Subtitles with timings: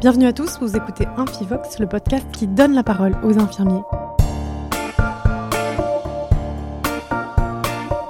[0.00, 3.82] Bienvenue à tous, vous écoutez Infivox, le podcast qui donne la parole aux infirmiers.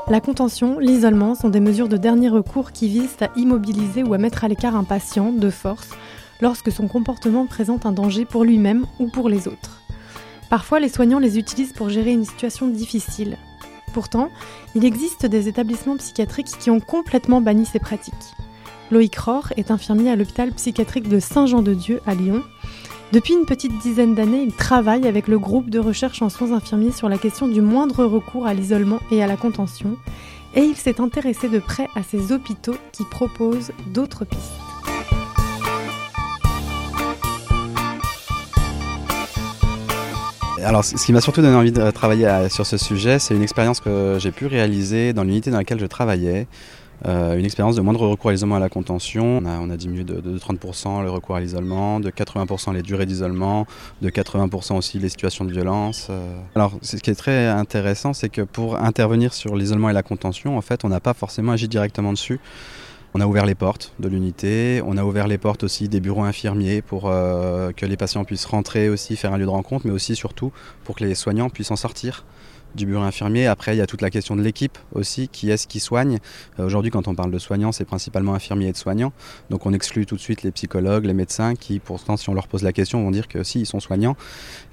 [0.06, 4.18] La contention, l'isolement sont des mesures de dernier recours qui visent à immobiliser ou à
[4.18, 5.88] mettre à l'écart un patient de force
[6.42, 9.80] lorsque son comportement présente un danger pour lui-même ou pour les autres.
[10.50, 13.38] Parfois, les soignants les utilisent pour gérer une situation difficile.
[13.94, 14.28] Pourtant,
[14.74, 18.34] il existe des établissements psychiatriques qui ont complètement banni ces pratiques.
[18.90, 22.42] Loïc Rohr est infirmier à l'hôpital psychiatrique de Saint-Jean-de-Dieu à Lyon.
[23.12, 26.92] Depuis une petite dizaine d'années, il travaille avec le groupe de recherche en soins infirmiers
[26.92, 29.98] sur la question du moindre recours à l'isolement et à la contention,
[30.54, 34.52] et il s'est intéressé de près à ces hôpitaux qui proposent d'autres pistes.
[40.64, 43.80] Alors, ce qui m'a surtout donné envie de travailler sur ce sujet, c'est une expérience
[43.80, 46.46] que j'ai pu réaliser dans l'unité dans laquelle je travaillais.
[47.06, 49.42] Euh, une expérience de moindre recours à l'isolement à la contention.
[49.44, 53.66] On a, diminué de, 30% le recours à l'isolement, de 80% les durées d'isolement,
[54.02, 56.08] de 80% aussi les situations de violence.
[56.10, 56.40] Euh.
[56.54, 60.56] Alors, ce qui est très intéressant, c'est que pour intervenir sur l'isolement et la contention,
[60.56, 62.40] en fait, on n'a pas forcément agi directement dessus.
[63.14, 66.24] On a ouvert les portes de l'unité, on a ouvert les portes aussi des bureaux
[66.24, 69.92] infirmiers pour euh, que les patients puissent rentrer aussi, faire un lieu de rencontre, mais
[69.92, 70.52] aussi surtout
[70.84, 72.24] pour que les soignants puissent en sortir
[72.74, 73.46] du bureau infirmier.
[73.46, 76.18] Après, il y a toute la question de l'équipe aussi, qui est-ce qui soigne.
[76.58, 79.12] Euh, aujourd'hui, quand on parle de soignants, c'est principalement infirmiers et de soignants.
[79.50, 82.48] Donc on exclut tout de suite les psychologues, les médecins, qui pourtant, si on leur
[82.48, 84.16] pose la question, vont dire que si, ils sont soignants.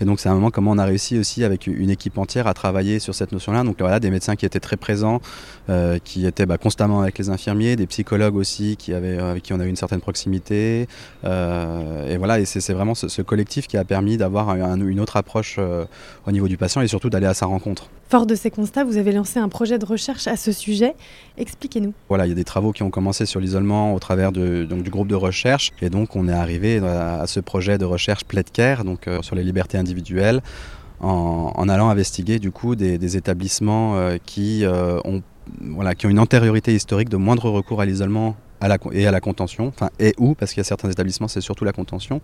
[0.01, 2.53] Et donc c'est un moment comment on a réussi aussi avec une équipe entière à
[2.53, 3.63] travailler sur cette notion-là.
[3.63, 5.21] Donc voilà, des médecins qui étaient très présents,
[5.69, 9.53] euh, qui étaient bah, constamment avec les infirmiers, des psychologues aussi, qui avaient, avec qui
[9.53, 10.87] on a eu une certaine proximité.
[11.23, 15.59] Euh, et voilà, et c'est vraiment ce, collectif qui a permis d'avoir une autre approche
[16.27, 17.84] au niveau du patient et surtout d'aller à sa rencontre.
[18.07, 20.93] Fort de ces constats, vous avez lancé un projet de recherche à ce sujet.
[21.39, 21.93] Expliquez-nous.
[22.07, 24.83] Voilà, il y a des travaux qui ont commencé sur l'isolement au travers de, donc,
[24.83, 25.71] du groupe de recherche.
[25.81, 28.21] Et donc, on est arrivé à, ce projet de recherche
[28.53, 30.41] Care, donc euh, sur les libertés individuelles,
[30.99, 35.23] en, allant investiguer du coup des, établissements euh, qui, euh, ont,
[35.59, 38.35] voilà, qui ont une antériorité historique de moindre recours à l'isolement
[38.91, 41.65] et à la contention, enfin et où, parce qu'il y a certains établissements, c'est surtout
[41.65, 42.21] la contention.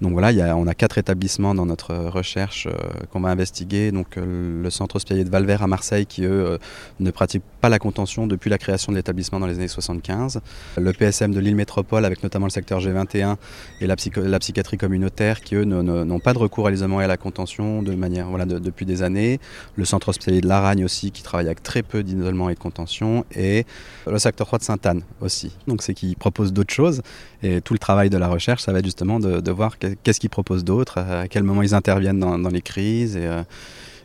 [0.00, 2.72] Donc voilà, on a quatre établissements dans notre recherche euh,
[3.12, 3.92] qu'on va investiguer.
[3.92, 6.58] Donc euh, le centre hospitalier de Valvert à Marseille qui eux euh,
[7.00, 10.40] ne pratique pas la contention depuis la création de l'établissement dans les années 75.
[10.78, 13.36] Le PSM de l'île métropole avec notamment le secteur G21
[13.82, 17.18] et la, psychiatrie communautaire qui eux n'ont pas de recours à l'isolement et à la
[17.18, 19.38] contention de manière voilà depuis des années.
[19.76, 23.26] Le centre hospitalier de Laragne aussi qui travaille avec très peu d'isolement et de contention
[23.36, 23.66] et
[24.06, 25.49] le secteur 3 de Sainte-Anne aussi.
[25.66, 27.02] Donc c'est qui propose d'autres choses
[27.42, 30.30] et tout le travail de la recherche ça va être justement de, voir qu'est-ce qu'ils
[30.30, 33.42] proposent d'autre, à quel moment ils interviennent dans, les crises euh,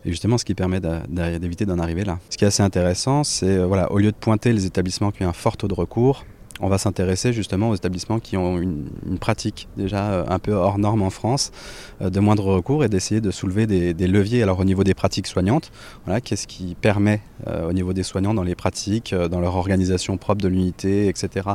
[0.04, 0.80] et, justement ce qui permet
[1.10, 2.20] d'éviter d'en arriver là.
[2.30, 5.24] Ce qui est assez intéressant, c'est euh, voilà, au lieu de pointer les établissements qui
[5.24, 6.26] ont un fort taux de recours,
[6.62, 8.86] on va s'intéresser justement aux établissements qui ont une,
[9.20, 11.52] pratique déjà euh, un peu hors norme en France,
[12.02, 14.44] euh, de moindre recours et d'essayer de soulever des, leviers.
[14.44, 15.72] Alors au niveau des pratiques soignantes,
[16.06, 20.18] voilà, qu'est-ce qui permet euh, au niveau des soignants dans les pratiques, dans leur organisation
[20.18, 21.50] propre de l'unité, etc.,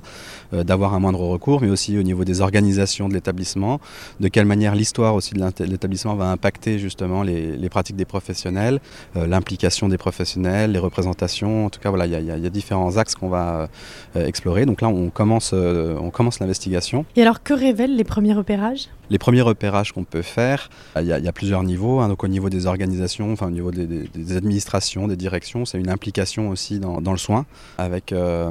[0.53, 3.81] d'avoir un moindre recours, mais aussi au niveau des organisations de l'établissement,
[4.19, 8.81] de quelle manière l'histoire aussi de l'établissement va impacter justement les, pratiques des professionnels,
[9.15, 11.67] l'implication des professionnels, les représentations.
[11.67, 13.69] En tout cas, voilà, il y, y, a différents axes qu'on va
[14.15, 14.67] explorer.
[14.91, 17.05] On commence, euh, on commence l'investigation.
[17.17, 18.89] Et alors, que révèlent les premiers repérages?
[19.11, 22.01] Les premiers repérages qu'on peut faire, il y, a, plusieurs niveaux.
[22.01, 22.09] Hein.
[22.09, 26.49] donc au niveau des organisations, enfin au niveau des, administrations, des directions, c'est une implication
[26.49, 27.47] aussi dans, le soin,
[27.79, 28.51] avec euh,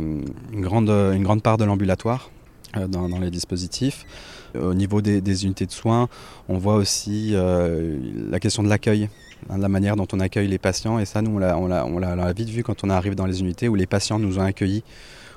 [0.52, 2.30] une, grande, une grande part de l'ambulatoire.
[2.78, 4.06] Euh, dans, les dispositifs.
[4.54, 6.08] Au niveau des, unités de soins,
[6.50, 9.10] on voit aussi la question de l'accueil,
[9.50, 11.00] hein, la manière dont on accueille les patients.
[11.00, 13.88] Et ça, nous, on l'a vite vu quand on arrive dans les unités où les
[13.88, 14.84] patients nous ont accueillis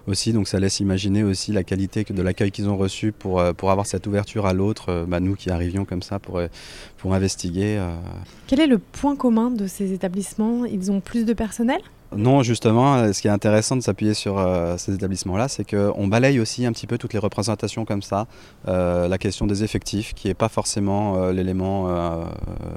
[0.06, 0.32] aussi.
[0.32, 3.70] Donc ça laisse imaginer aussi la qualité de l'accueil qu'ils ont reçu pour, euh, pour
[3.70, 6.48] avoir cette ouverture à l'autre, euh, bah, nous qui arrivions comme ça pour, euh,
[6.98, 7.80] pour investiguer.
[8.46, 10.64] Quel est le point commun de ces établissements?
[10.64, 11.80] Ils ont plus de personnel?
[12.14, 14.38] Non, justement, ce qui est intéressant de s'appuyer sur
[14.76, 18.27] ces établissements-là, c'est qu'on balaye aussi un petit peu toutes les représentations comme ça.
[18.66, 21.88] la question des effectifs, qui n'est pas forcément l'élément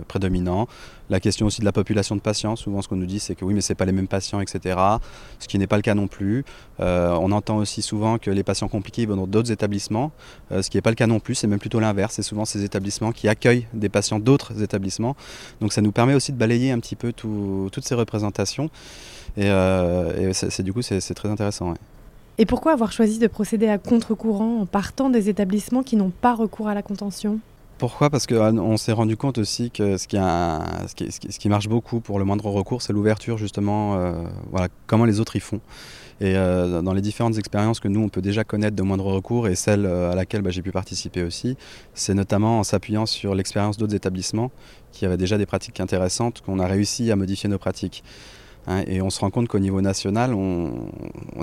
[0.08, 0.70] prédominant
[1.10, 2.56] la question aussi de la population de patients.
[2.56, 4.80] Souvent, ce qu'on nous dit, c'est que oui, mais ce pas les mêmes patients, etc.
[5.40, 6.46] Ce qui n'est pas le cas non plus.
[6.80, 10.12] Euh, on entend aussi souvent que les patients compliqués vont dans d'autres établissements,
[10.52, 11.36] euh, ce qui n'est pas le cas non plus.
[11.36, 12.16] C'est même plutôt l'inverse.
[12.16, 15.16] C'est souvent ces établissements qui accueillent des patients d'autres établissements.
[15.62, 18.70] Donc, ça nous permet aussi de balayer un petit peu toutes ces représentations.
[19.38, 21.74] Et, euh, c'est, du coup, c'est, très intéressant.
[22.38, 26.34] Et pourquoi avoir choisi de procéder à contre-courant en partant des établissements qui n'ont pas
[26.34, 27.40] recours à la contention?
[27.78, 28.10] Pourquoi?
[28.10, 32.46] Parce qu'on euh, s'est rendu compte aussi que ce qui, marche beaucoup pour le moindre
[32.48, 35.60] recours, c'est l'ouverture justement, euh, voilà, comment les autres y font.
[36.22, 39.56] Et dans les différentes expériences que nous, on peut déjà connaître de moindre recours et
[39.56, 41.58] celle à laquelle bah, j'ai pu participer aussi,
[41.94, 44.50] c'est notamment en s'appuyant sur l'expérience d'autres établissements
[44.94, 48.02] qui avaient déjà des pratiques intéressantes qu'on a réussi à modifier nos pratiques.
[48.68, 50.90] Hein, et on se rend compte qu'au niveau national, on,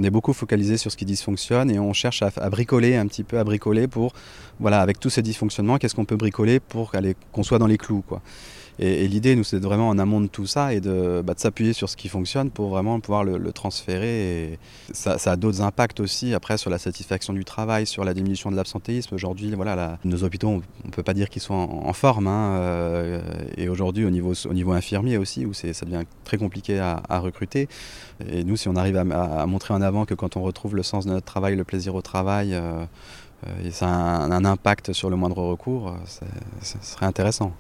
[0.03, 3.39] est beaucoup focalisé sur ce qui dysfonctionne et on cherche à, bricoler un petit peu,
[3.39, 4.13] à bricoler pour,
[4.59, 6.93] voilà, avec tous ces dysfonctionnements, qu'est-ce qu'on peut bricoler pour
[7.31, 8.21] qu'on soit dans les clous, quoi.
[8.79, 11.89] Et, l'idée, nous, c'est vraiment en amont de tout ça et de, bah, s'appuyer sur
[11.89, 14.53] ce qui fonctionne pour vraiment pouvoir le, transférer.
[14.53, 14.59] Et
[14.93, 18.57] ça, a d'autres impacts aussi après sur la satisfaction du travail, sur la diminution de
[18.57, 19.15] l'absentéisme.
[19.15, 22.27] Aujourd'hui, voilà, nos hôpitaux, on ne peut pas dire qu'ils sont en, forme.
[22.27, 23.21] Hein, euh,
[23.57, 27.69] et aujourd'hui, au niveau, au niveau infirmier aussi, où ça devient très compliqué à, recruter.
[28.29, 31.05] Et nous, si on arrive à, montrer en avant que quand on retrouve le sens
[31.05, 32.85] de notre travail, le plaisir au travail, euh,
[33.47, 35.95] euh, ça a un, impact sur le moindre recours,
[36.63, 37.53] ce serait intéressant.